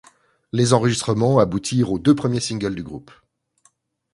Les 0.51 0.73
enregistrements 0.73 1.37
aboutirent 1.37 1.91
aux 1.91 1.99
deux 1.99 2.15
premiers 2.15 2.39
singles 2.39 2.73
du 2.73 2.81
groupe. 2.81 3.11